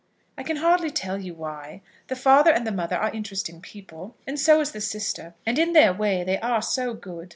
[0.35, 1.83] "I can hardly tell you why.
[2.07, 5.35] The father and the mother are interesting people, and so is the sister.
[5.45, 7.29] And in their way they are so good!